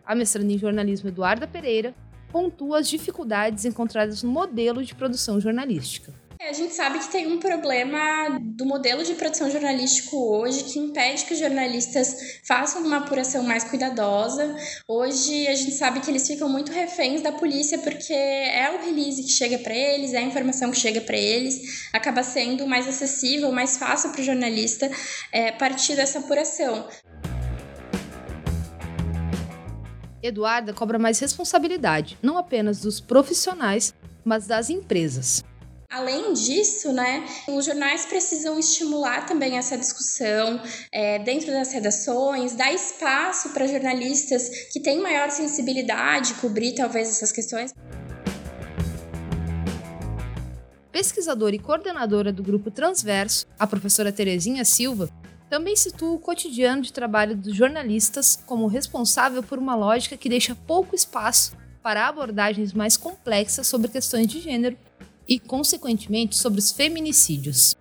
A 0.04 0.16
mestranda 0.16 0.52
em 0.52 0.58
jornalismo 0.58 1.10
Eduarda 1.10 1.46
Pereira 1.46 1.94
pontua 2.32 2.80
as 2.80 2.88
dificuldades 2.88 3.64
encontradas 3.64 4.24
no 4.24 4.32
modelo 4.32 4.84
de 4.84 4.96
produção 4.96 5.40
jornalística. 5.40 6.12
É, 6.42 6.48
a 6.48 6.52
gente 6.54 6.72
sabe 6.72 6.98
que 6.98 7.10
tem 7.10 7.30
um 7.30 7.38
problema 7.38 8.38
do 8.40 8.64
modelo 8.64 9.04
de 9.04 9.12
produção 9.12 9.50
jornalístico 9.50 10.16
hoje 10.16 10.64
que 10.64 10.78
impede 10.78 11.26
que 11.26 11.34
os 11.34 11.38
jornalistas 11.38 12.40
façam 12.48 12.82
uma 12.82 12.96
apuração 12.96 13.42
mais 13.42 13.62
cuidadosa. 13.64 14.56
Hoje 14.88 15.46
a 15.48 15.54
gente 15.54 15.72
sabe 15.72 16.00
que 16.00 16.10
eles 16.10 16.26
ficam 16.26 16.48
muito 16.48 16.72
reféns 16.72 17.20
da 17.20 17.30
polícia 17.30 17.78
porque 17.80 18.14
é 18.14 18.74
o 18.74 18.82
release 18.82 19.22
que 19.22 19.28
chega 19.28 19.58
para 19.58 19.74
eles, 19.74 20.14
é 20.14 20.16
a 20.16 20.22
informação 20.22 20.70
que 20.70 20.78
chega 20.78 21.02
para 21.02 21.14
eles, 21.14 21.90
acaba 21.92 22.22
sendo 22.22 22.66
mais 22.66 22.88
acessível, 22.88 23.52
mais 23.52 23.76
fácil 23.76 24.08
para 24.10 24.22
o 24.22 24.24
jornalista 24.24 24.90
é, 25.30 25.52
partir 25.52 25.94
dessa 25.94 26.20
apuração. 26.20 26.88
Eduarda 30.22 30.72
cobra 30.72 30.98
mais 30.98 31.18
responsabilidade, 31.18 32.16
não 32.22 32.38
apenas 32.38 32.80
dos 32.80 32.98
profissionais, 32.98 33.94
mas 34.24 34.46
das 34.46 34.70
empresas. 34.70 35.44
Além 35.90 36.32
disso, 36.34 36.92
né, 36.92 37.26
os 37.48 37.64
jornais 37.64 38.06
precisam 38.06 38.56
estimular 38.56 39.26
também 39.26 39.58
essa 39.58 39.76
discussão 39.76 40.62
é, 40.92 41.18
dentro 41.18 41.50
das 41.50 41.72
redações, 41.72 42.54
dar 42.54 42.72
espaço 42.72 43.48
para 43.48 43.66
jornalistas 43.66 44.68
que 44.72 44.78
têm 44.78 45.02
maior 45.02 45.30
sensibilidade, 45.30 46.34
cobrir 46.34 46.76
talvez 46.76 47.08
essas 47.08 47.32
questões. 47.32 47.74
Pesquisadora 50.92 51.56
e 51.56 51.58
coordenadora 51.58 52.32
do 52.32 52.44
grupo 52.44 52.70
Transverso, 52.70 53.48
a 53.58 53.66
professora 53.66 54.12
Terezinha 54.12 54.64
Silva, 54.64 55.10
também 55.48 55.74
situa 55.74 56.12
o 56.12 56.20
cotidiano 56.20 56.82
de 56.82 56.92
trabalho 56.92 57.36
dos 57.36 57.56
jornalistas 57.56 58.40
como 58.46 58.68
responsável 58.68 59.42
por 59.42 59.58
uma 59.58 59.74
lógica 59.74 60.16
que 60.16 60.28
deixa 60.28 60.54
pouco 60.54 60.94
espaço 60.94 61.56
para 61.82 62.06
abordagens 62.06 62.72
mais 62.72 62.96
complexas 62.96 63.66
sobre 63.66 63.88
questões 63.88 64.28
de 64.28 64.38
gênero 64.38 64.78
e, 65.30 65.38
consequentemente, 65.38 66.36
sobre 66.36 66.58
os 66.58 66.72
feminicídios. 66.72 67.76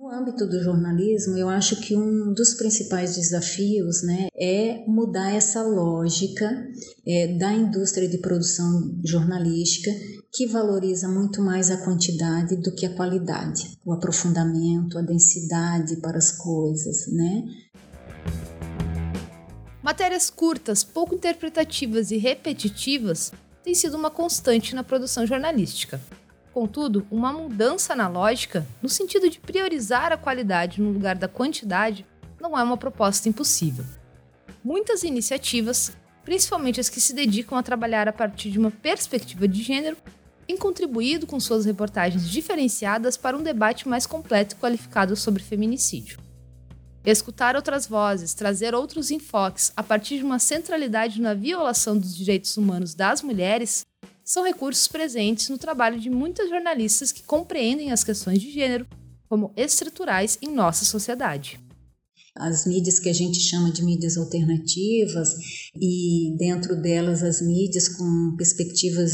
No 0.00 0.08
âmbito 0.10 0.48
do 0.48 0.60
jornalismo, 0.60 1.36
eu 1.36 1.48
acho 1.48 1.80
que 1.80 1.96
um 1.96 2.32
dos 2.32 2.54
principais 2.54 3.14
desafios 3.14 4.02
né, 4.02 4.26
é 4.34 4.84
mudar 4.88 5.32
essa 5.32 5.62
lógica 5.62 6.66
é, 7.06 7.38
da 7.38 7.52
indústria 7.52 8.08
de 8.08 8.18
produção 8.18 8.98
jornalística 9.04 9.92
que 10.32 10.46
valoriza 10.46 11.08
muito 11.08 11.40
mais 11.40 11.70
a 11.70 11.76
quantidade 11.84 12.56
do 12.56 12.74
que 12.74 12.84
a 12.84 12.94
qualidade, 12.94 13.78
o 13.84 13.92
aprofundamento, 13.92 14.98
a 14.98 15.02
densidade 15.02 15.96
para 16.00 16.18
as 16.18 16.32
coisas, 16.32 17.06
né? 17.12 17.44
Matérias 19.82 20.28
curtas, 20.28 20.82
pouco 20.82 21.14
interpretativas 21.14 22.10
e 22.10 22.16
repetitivas 22.16 23.32
têm 23.62 23.74
sido 23.74 23.96
uma 23.96 24.10
constante 24.10 24.74
na 24.74 24.84
produção 24.84 25.26
jornalística. 25.26 26.00
Contudo, 26.58 27.06
uma 27.08 27.32
mudança 27.32 27.94
na 27.94 28.08
lógica, 28.08 28.66
no 28.82 28.88
sentido 28.88 29.30
de 29.30 29.38
priorizar 29.38 30.10
a 30.10 30.16
qualidade 30.16 30.82
no 30.82 30.90
lugar 30.90 31.14
da 31.14 31.28
quantidade, 31.28 32.04
não 32.40 32.58
é 32.58 32.62
uma 32.64 32.76
proposta 32.76 33.28
impossível. 33.28 33.84
Muitas 34.64 35.04
iniciativas, 35.04 35.92
principalmente 36.24 36.80
as 36.80 36.88
que 36.88 37.00
se 37.00 37.12
dedicam 37.14 37.56
a 37.56 37.62
trabalhar 37.62 38.08
a 38.08 38.12
partir 38.12 38.50
de 38.50 38.58
uma 38.58 38.72
perspectiva 38.72 39.46
de 39.46 39.62
gênero, 39.62 39.96
têm 40.48 40.56
contribuído 40.56 41.28
com 41.28 41.38
suas 41.38 41.64
reportagens 41.64 42.28
diferenciadas 42.28 43.16
para 43.16 43.36
um 43.36 43.42
debate 43.44 43.88
mais 43.88 44.04
completo 44.04 44.56
e 44.56 44.58
qualificado 44.58 45.14
sobre 45.14 45.44
feminicídio. 45.44 46.18
Escutar 47.04 47.54
outras 47.54 47.86
vozes, 47.86 48.34
trazer 48.34 48.74
outros 48.74 49.12
enfoques 49.12 49.72
a 49.76 49.82
partir 49.84 50.18
de 50.18 50.24
uma 50.24 50.40
centralidade 50.40 51.20
na 51.20 51.34
violação 51.34 51.96
dos 51.96 52.16
direitos 52.16 52.56
humanos 52.56 52.96
das 52.96 53.22
mulheres 53.22 53.86
são 54.28 54.44
recursos 54.44 54.86
presentes 54.86 55.48
no 55.48 55.56
trabalho 55.56 55.98
de 55.98 56.10
muitas 56.10 56.50
jornalistas 56.50 57.10
que 57.10 57.22
compreendem 57.22 57.92
as 57.92 58.04
questões 58.04 58.38
de 58.42 58.50
gênero 58.50 58.86
como 59.26 59.54
estruturais 59.56 60.36
em 60.42 60.52
nossa 60.52 60.84
sociedade 60.84 61.58
as 62.38 62.66
mídias 62.66 62.98
que 62.98 63.08
a 63.08 63.12
gente 63.12 63.40
chama 63.40 63.70
de 63.70 63.84
mídias 63.84 64.16
alternativas 64.16 65.28
e 65.74 66.36
dentro 66.38 66.80
delas 66.80 67.22
as 67.22 67.40
mídias 67.40 67.88
com 67.88 68.34
perspectivas 68.36 69.12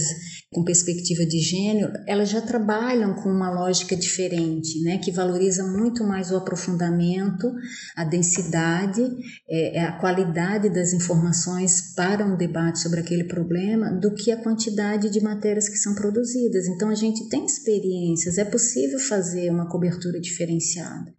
com 0.54 0.62
perspectiva 0.62 1.26
de 1.26 1.40
gênero, 1.40 1.92
elas 2.06 2.30
já 2.30 2.40
trabalham 2.40 3.14
com 3.14 3.28
uma 3.28 3.50
lógica 3.50 3.96
diferente, 3.96 4.80
né, 4.82 4.98
que 4.98 5.10
valoriza 5.10 5.64
muito 5.64 6.04
mais 6.04 6.30
o 6.30 6.36
aprofundamento, 6.36 7.52
a 7.96 8.04
densidade, 8.04 9.02
é, 9.48 9.78
é, 9.78 9.84
a 9.84 9.98
qualidade 9.98 10.70
das 10.70 10.92
informações 10.92 11.94
para 11.96 12.24
um 12.24 12.36
debate 12.36 12.78
sobre 12.78 13.00
aquele 13.00 13.24
problema 13.24 13.90
do 13.90 14.14
que 14.14 14.30
a 14.30 14.40
quantidade 14.40 15.10
de 15.10 15.20
matérias 15.20 15.68
que 15.68 15.76
são 15.76 15.94
produzidas. 15.94 16.68
Então 16.68 16.88
a 16.88 16.94
gente 16.94 17.28
tem 17.28 17.44
experiências, 17.44 18.38
é 18.38 18.44
possível 18.44 19.00
fazer 19.00 19.50
uma 19.50 19.68
cobertura 19.68 20.20
diferenciada. 20.20 21.12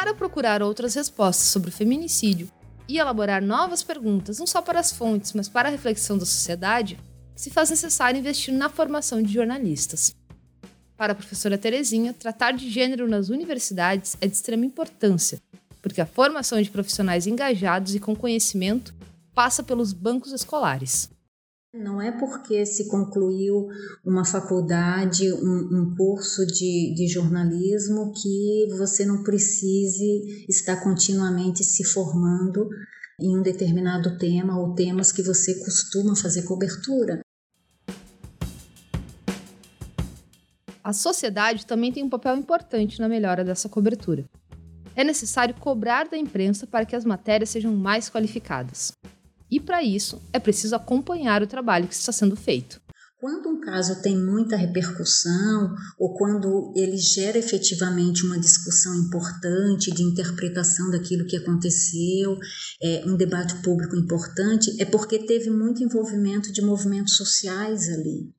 Para 0.00 0.14
procurar 0.14 0.62
outras 0.62 0.94
respostas 0.94 1.48
sobre 1.48 1.68
o 1.68 1.72
feminicídio 1.72 2.50
e 2.88 2.96
elaborar 2.96 3.42
novas 3.42 3.82
perguntas, 3.82 4.38
não 4.38 4.46
só 4.46 4.62
para 4.62 4.80
as 4.80 4.90
fontes, 4.90 5.34
mas 5.34 5.46
para 5.46 5.68
a 5.68 5.70
reflexão 5.70 6.16
da 6.16 6.24
sociedade, 6.24 6.98
se 7.36 7.50
faz 7.50 7.68
necessário 7.68 8.18
investir 8.18 8.54
na 8.54 8.70
formação 8.70 9.22
de 9.22 9.30
jornalistas. 9.30 10.14
Para 10.96 11.12
a 11.12 11.14
professora 11.14 11.58
Terezinha, 11.58 12.14
tratar 12.14 12.52
de 12.52 12.70
gênero 12.70 13.06
nas 13.06 13.28
universidades 13.28 14.16
é 14.22 14.26
de 14.26 14.32
extrema 14.32 14.64
importância, 14.64 15.38
porque 15.82 16.00
a 16.00 16.06
formação 16.06 16.62
de 16.62 16.70
profissionais 16.70 17.26
engajados 17.26 17.94
e 17.94 18.00
com 18.00 18.16
conhecimento 18.16 18.94
passa 19.34 19.62
pelos 19.62 19.92
bancos 19.92 20.32
escolares. 20.32 21.10
Não 21.72 22.02
é 22.02 22.10
porque 22.10 22.66
se 22.66 22.88
concluiu 22.88 23.68
uma 24.04 24.24
faculdade, 24.24 25.32
um, 25.32 25.68
um 25.70 25.94
curso 25.96 26.44
de, 26.44 26.92
de, 26.96 27.06
jornalismo, 27.06 28.12
que 28.12 28.66
você 28.76 29.06
não 29.06 29.22
precise 29.22 30.44
estar 30.48 30.82
continuamente 30.82 31.62
se 31.62 31.84
formando 31.84 32.68
em 33.20 33.38
um 33.38 33.40
determinado 33.42 34.18
tema 34.18 34.58
ou 34.58 34.74
temas 34.74 35.12
que 35.12 35.22
você 35.22 35.60
costuma 35.60 36.16
fazer 36.16 36.42
cobertura. 36.42 37.20
A 40.82 40.92
sociedade 40.92 41.66
também 41.66 41.92
tem 41.92 42.02
um 42.02 42.10
papel 42.10 42.36
importante 42.36 42.98
na 42.98 43.08
melhora 43.08 43.44
dessa 43.44 43.68
cobertura. 43.68 44.24
É 44.96 45.04
necessário 45.04 45.54
cobrar 45.54 46.08
da 46.08 46.18
imprensa 46.18 46.66
para 46.66 46.84
que 46.84 46.96
as 46.96 47.04
matérias 47.04 47.50
sejam 47.50 47.72
mais 47.76 48.10
qualificadas. 48.10 48.92
E 49.50 49.58
para 49.58 49.82
isso, 49.82 50.20
é 50.32 50.38
preciso 50.38 50.76
acompanhar 50.76 51.42
o 51.42 51.46
trabalho 51.46 51.88
que 51.88 51.94
está 51.94 52.12
sendo 52.12 52.36
feito. 52.36 52.80
Quando 53.20 53.50
um 53.50 53.60
caso 53.60 54.00
tem 54.00 54.16
muita 54.16 54.56
repercussão 54.56 55.74
ou 55.98 56.14
quando 56.14 56.72
ele 56.74 56.96
gera 56.96 57.36
efetivamente 57.36 58.24
uma 58.24 58.38
discussão 58.40 58.94
importante 58.94 59.90
de 59.90 60.02
interpretação 60.02 60.90
daquilo 60.90 61.26
que 61.26 61.36
aconteceu, 61.36 62.38
é, 62.82 63.02
um 63.06 63.16
debate 63.16 63.56
público 63.56 63.94
importante, 63.94 64.74
é 64.80 64.86
porque 64.86 65.18
teve 65.18 65.50
muito 65.50 65.84
envolvimento 65.84 66.50
de 66.50 66.62
movimentos 66.62 67.16
sociais 67.16 67.90
ali. 67.90 68.32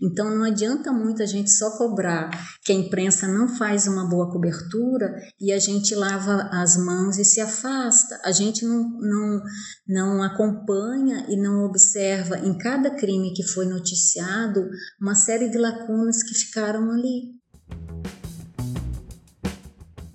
Então 0.00 0.30
não 0.30 0.44
adianta 0.44 0.92
muito 0.92 1.22
a 1.22 1.26
gente 1.26 1.50
só 1.50 1.76
cobrar 1.76 2.30
que 2.64 2.72
a 2.72 2.74
imprensa 2.74 3.26
não 3.26 3.48
faz 3.48 3.86
uma 3.86 4.08
boa 4.08 4.30
cobertura 4.30 5.14
e 5.40 5.52
a 5.52 5.58
gente 5.58 5.94
lava 5.94 6.48
as 6.52 6.76
mãos 6.76 7.18
e 7.18 7.24
se 7.24 7.40
afasta. 7.40 8.20
A 8.24 8.32
gente 8.32 8.64
não, 8.64 8.88
não, 9.00 9.42
não 9.86 10.22
acompanha 10.22 11.26
e 11.28 11.36
não 11.36 11.64
observa 11.64 12.38
em 12.38 12.56
cada 12.56 12.90
crime 12.90 13.34
que 13.34 13.42
foi 13.42 13.66
noticiado 13.66 14.68
uma 15.00 15.14
série 15.14 15.48
de 15.48 15.58
lacunas 15.58 16.22
que 16.22 16.34
ficaram 16.34 16.90
ali. 16.90 17.32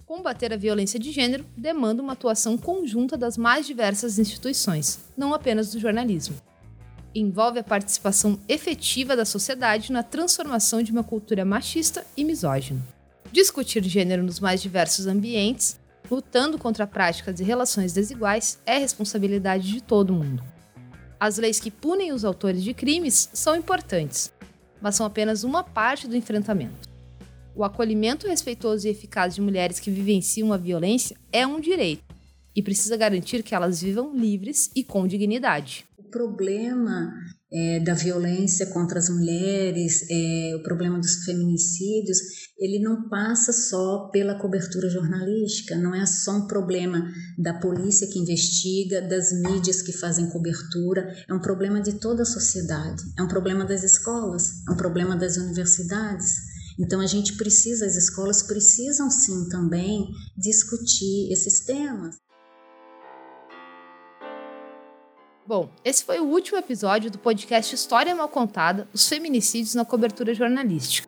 Combater 0.05 0.51
a 0.51 0.57
violência 0.57 0.99
de 0.99 1.11
gênero 1.11 1.45
demanda 1.55 2.01
uma 2.01 2.13
atuação 2.13 2.57
conjunta 2.57 3.15
das 3.15 3.37
mais 3.37 3.67
diversas 3.67 4.17
instituições, 4.17 4.99
não 5.15 5.33
apenas 5.33 5.71
do 5.71 5.79
jornalismo 5.79 6.46
envolve 7.13 7.59
a 7.59 7.63
participação 7.63 8.39
efetiva 8.47 9.15
da 9.15 9.25
sociedade 9.25 9.91
na 9.91 10.03
transformação 10.03 10.81
de 10.81 10.91
uma 10.91 11.03
cultura 11.03 11.43
machista 11.43 12.05
e 12.15 12.23
misógina. 12.23 12.81
Discutir 13.31 13.83
gênero 13.83 14.23
nos 14.23 14.39
mais 14.39 14.61
diversos 14.61 15.07
ambientes, 15.07 15.79
lutando 16.09 16.57
contra 16.57 16.87
práticas 16.87 17.39
e 17.39 17.43
relações 17.43 17.93
desiguais, 17.93 18.59
é 18.65 18.77
responsabilidade 18.77 19.71
de 19.71 19.81
todo 19.81 20.13
mundo. 20.13 20.43
As 21.19 21.37
leis 21.37 21.59
que 21.59 21.71
punem 21.71 22.13
os 22.13 22.23
autores 22.23 22.63
de 22.63 22.73
crimes 22.73 23.29
são 23.33 23.55
importantes, 23.55 24.31
mas 24.81 24.95
são 24.95 25.05
apenas 25.05 25.43
uma 25.43 25.63
parte 25.63 26.07
do 26.07 26.15
enfrentamento. 26.15 26.87
O 27.55 27.63
acolhimento 27.63 28.27
respeitoso 28.27 28.87
e 28.87 28.91
eficaz 28.91 29.33
de 29.33 29.41
mulheres 29.41 29.79
que 29.79 29.89
vivenciam 29.89 30.53
a 30.53 30.57
violência 30.57 31.17
é 31.31 31.45
um 31.45 31.59
direito 31.59 32.03
e 32.55 32.61
precisa 32.61 32.95
garantir 32.95 33.41
que 33.41 33.55
elas 33.55 33.81
vivam 33.81 34.15
livres 34.15 34.69
e 34.75 34.83
com 34.83 35.07
dignidade 35.07 35.86
problema 36.09 37.13
é, 37.51 37.79
da 37.79 37.93
violência 37.93 38.65
contra 38.67 38.99
as 38.99 39.09
mulheres, 39.09 40.05
é, 40.09 40.55
o 40.55 40.63
problema 40.63 40.99
dos 40.99 41.23
feminicídios, 41.23 42.17
ele 42.57 42.79
não 42.79 43.07
passa 43.07 43.53
só 43.53 44.09
pela 44.11 44.37
cobertura 44.37 44.89
jornalística, 44.89 45.77
não 45.77 45.95
é 45.95 46.05
só 46.05 46.37
um 46.37 46.47
problema 46.47 47.09
da 47.37 47.53
polícia 47.53 48.07
que 48.07 48.19
investiga, 48.19 49.01
das 49.01 49.31
mídias 49.31 49.81
que 49.81 49.93
fazem 49.93 50.29
cobertura, 50.29 51.07
é 51.27 51.33
um 51.33 51.41
problema 51.41 51.79
de 51.79 51.93
toda 51.93 52.23
a 52.23 52.25
sociedade, 52.25 53.01
é 53.17 53.23
um 53.23 53.27
problema 53.27 53.63
das 53.63 53.83
escolas, 53.83 54.65
é 54.67 54.71
um 54.71 54.77
problema 54.77 55.15
das 55.15 55.37
universidades. 55.37 56.57
Então 56.79 56.99
a 56.99 57.07
gente 57.07 57.37
precisa, 57.37 57.85
as 57.85 57.95
escolas 57.95 58.43
precisam 58.43 59.09
sim 59.09 59.47
também 59.49 60.09
discutir 60.37 61.31
esses 61.31 61.61
temas. 61.61 62.17
Bom, 65.47 65.69
esse 65.85 66.03
foi 66.03 66.19
o 66.19 66.25
último 66.25 66.57
episódio 66.57 67.09
do 67.09 67.17
podcast 67.17 67.73
História 67.73 68.13
Mal 68.13 68.27
Contada: 68.27 68.85
Os 68.93 69.07
Feminicídios 69.07 69.75
na 69.75 69.85
Cobertura 69.85 70.33
Jornalística. 70.33 71.07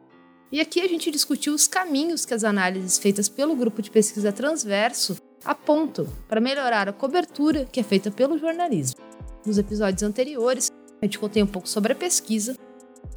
E 0.50 0.62
aqui 0.62 0.80
a 0.80 0.88
gente 0.88 1.12
discutiu 1.12 1.54
os 1.54 1.68
caminhos 1.68 2.24
que 2.24 2.34
as 2.34 2.46
análises 2.46 2.98
feitas 2.98 3.28
pelo 3.28 3.54
grupo 3.54 3.82
de 3.82 3.92
pesquisa 3.92 4.32
Transverso 4.32 5.18
apontam 5.44 6.08
para 6.26 6.40
melhorar 6.40 6.88
a 6.88 6.94
cobertura 6.94 7.66
que 7.66 7.82
é 7.82 7.84
feita 7.84 8.10
pelo 8.10 8.38
jornalismo. 8.38 9.02
Nos 9.46 9.58
episódios 9.58 10.04
anteriores, 10.04 10.72
a 11.02 11.06
gente 11.06 11.20
contei 11.20 11.44
um 11.44 11.48
pouco 11.48 11.68
sobre 11.68 11.92
a 11.92 11.96
pesquisa 11.96 12.56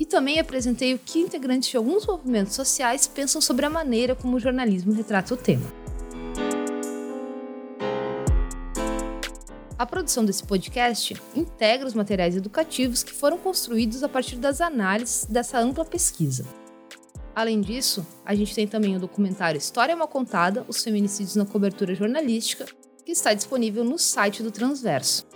e 0.00 0.04
também 0.04 0.40
apresentei 0.40 0.92
o 0.92 0.98
que 0.98 1.20
integrantes 1.20 1.70
de 1.70 1.76
alguns 1.76 2.04
movimentos 2.04 2.54
sociais 2.54 3.06
pensam 3.06 3.40
sobre 3.40 3.64
a 3.64 3.70
maneira 3.70 4.16
como 4.16 4.36
o 4.36 4.40
jornalismo 4.40 4.92
retrata 4.92 5.34
o 5.34 5.36
tema. 5.36 5.81
A 9.82 9.86
produção 9.86 10.24
desse 10.24 10.44
podcast 10.44 11.20
integra 11.34 11.88
os 11.88 11.92
materiais 11.92 12.36
educativos 12.36 13.02
que 13.02 13.12
foram 13.12 13.36
construídos 13.36 14.04
a 14.04 14.08
partir 14.08 14.36
das 14.36 14.60
análises 14.60 15.24
dessa 15.24 15.58
ampla 15.58 15.84
pesquisa. 15.84 16.46
Além 17.34 17.60
disso, 17.60 18.06
a 18.24 18.32
gente 18.32 18.54
tem 18.54 18.64
também 18.64 18.94
o 18.94 19.00
documentário 19.00 19.58
História 19.58 19.96
Mal 19.96 20.06
Contada: 20.06 20.64
Os 20.68 20.84
Feminicídios 20.84 21.34
na 21.34 21.44
Cobertura 21.44 21.96
Jornalística, 21.96 22.64
que 23.04 23.10
está 23.10 23.34
disponível 23.34 23.82
no 23.82 23.98
site 23.98 24.40
do 24.40 24.52
Transverso. 24.52 25.26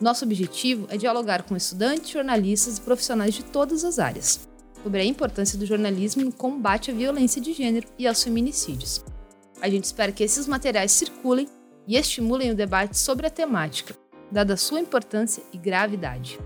Nosso 0.00 0.24
objetivo 0.24 0.86
é 0.88 0.96
dialogar 0.96 1.42
com 1.42 1.56
estudantes, 1.56 2.10
jornalistas 2.10 2.78
e 2.78 2.80
profissionais 2.80 3.34
de 3.34 3.42
todas 3.42 3.82
as 3.82 3.98
áreas 3.98 4.48
sobre 4.84 5.00
a 5.00 5.04
importância 5.04 5.58
do 5.58 5.66
jornalismo 5.66 6.22
no 6.22 6.32
combate 6.32 6.92
à 6.92 6.94
violência 6.94 7.42
de 7.42 7.52
gênero 7.52 7.88
e 7.98 8.06
aos 8.06 8.22
feminicídios. 8.22 9.04
A 9.60 9.68
gente 9.68 9.82
espera 9.82 10.12
que 10.12 10.22
esses 10.22 10.46
materiais 10.46 10.92
circulem 10.92 11.48
e 11.86 11.96
estimulem 11.96 12.50
o 12.50 12.54
debate 12.54 12.98
sobre 12.98 13.26
a 13.26 13.30
temática, 13.30 13.94
dada 14.30 14.54
a 14.54 14.56
sua 14.56 14.80
importância 14.80 15.42
e 15.52 15.58
gravidade. 15.58 16.38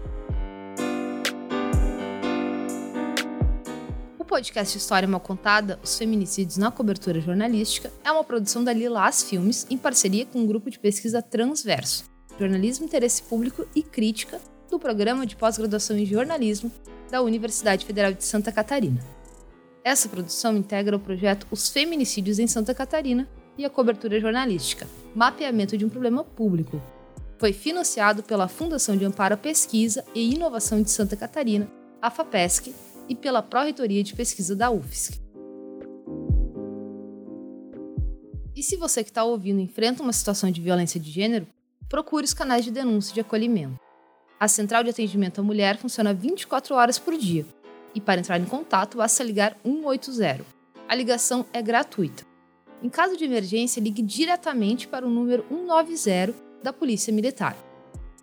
O 4.19 4.25
podcast 4.25 4.77
História 4.77 5.09
Mal 5.09 5.21
Contada, 5.21 5.79
Os 5.83 5.97
Feminicídios 5.97 6.59
na 6.59 6.71
Cobertura 6.71 7.21
Jornalística, 7.21 7.91
é 8.05 8.13
uma 8.13 8.25
produção 8.25 8.63
da 8.63 8.73
Lilás 8.73 9.23
Filmes 9.23 9.67
em 9.71 9.79
parceria 9.79 10.27
com 10.27 10.41
um 10.41 10.47
grupo 10.47 10.71
de 10.71 10.79
pesquisa 10.79 11.23
Transverso, 11.23 12.05
Jornalismo, 12.39 12.85
Interesse 12.85 13.23
Público 13.23 13.67
e 13.75 13.83
Crítica, 13.83 14.41
do 14.71 14.79
Programa 14.79 15.25
de 15.25 15.35
Pós-Graduação 15.35 15.97
em 15.97 16.05
Jornalismo 16.05 16.71
da 17.11 17.23
Universidade 17.23 17.87
Federal 17.87 18.13
de 18.13 18.23
Santa 18.23 18.53
Catarina. 18.53 19.01
Essa 19.83 20.11
produção 20.11 20.55
integra 20.55 20.95
o 20.95 21.01
projeto 21.01 21.47
Os 21.51 21.71
Feminicídios 21.71 22.39
em 22.39 22.47
Santa 22.47 22.75
Catarina, 22.75 23.27
e 23.59 23.65
a 23.65 23.71
cobertura 23.71 24.21
jornalística, 24.21 24.87
mapeamento 25.19 25.77
de 25.77 25.85
um 25.85 25.89
problema 25.89 26.23
público. 26.23 26.81
Foi 27.39 27.53
financiado 27.53 28.23
pela 28.23 28.47
Fundação 28.47 28.97
de 28.97 29.05
Amparo 29.05 29.35
à 29.35 29.37
Pesquisa 29.37 30.05
e 30.15 30.33
Inovação 30.33 30.81
de 30.81 30.93
Santa 30.93 31.17
Catarina, 31.17 31.69
a 32.01 32.09
FAPESC, 32.09 32.73
e 33.09 33.17
pela 33.17 33.43
Pró-Reitoria 33.43 34.05
de 34.05 34.15
Pesquisa 34.15 34.55
da 34.55 34.71
UFSC. 34.71 35.21
E 38.55 38.63
se 38.63 38.77
você 38.77 39.03
que 39.03 39.11
está 39.11 39.25
ouvindo 39.25 39.61
enfrenta 39.61 40.05
uma 40.05 40.13
situação 40.13 40.53
de 40.53 40.61
violência 40.61 41.01
de 41.01 41.11
gênero, 41.11 41.49
procure 41.89 42.25
os 42.25 42.35
canais 42.35 42.65
de 42.65 42.71
denúncia 42.71 43.13
de 43.13 43.21
acolhimento. 43.21 43.81
A 44.39 44.47
Central 44.47 44.85
de 44.85 44.91
Atendimento 44.91 45.41
à 45.41 45.43
Mulher 45.43 45.79
funciona 45.79 46.15
24 46.15 46.77
horas 46.77 46.97
por 46.97 47.17
dia 47.19 47.45
e 47.93 48.01
para 48.01 48.21
entrar 48.21 48.39
em 48.39 48.45
contato 48.45 48.99
basta 48.99 49.25
ligar 49.25 49.57
180. 49.65 50.45
A 50.89 50.95
ligação 50.95 51.45
é 51.53 51.61
gratuita. 51.61 52.28
Em 52.83 52.89
caso 52.89 53.17
de 53.17 53.25
emergência, 53.25 53.81
ligue 53.81 54.03
diretamente 54.03 54.87
para 54.87 55.07
o 55.07 55.11
número 55.11 55.45
190 55.49 56.35
da 56.63 56.73
Polícia 56.73 57.13
Militar. 57.13 57.57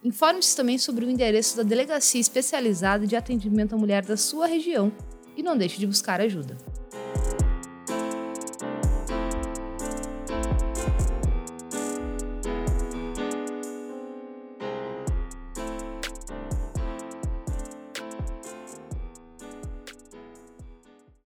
Informe-se 0.04 0.56
também 0.56 0.78
sobre 0.78 1.04
o 1.04 1.10
endereço 1.10 1.58
da 1.58 1.64
Delegacia 1.64 2.22
Especializada 2.22 3.06
de 3.06 3.16
Atendimento 3.16 3.76
à 3.76 3.78
Mulher 3.78 4.06
da 4.06 4.16
sua 4.16 4.46
região 4.46 4.92
e 5.36 5.44
não 5.44 5.58
deixe 5.58 5.80
de 5.80 5.88
buscar 5.88 6.22
ajuda. 6.22 6.56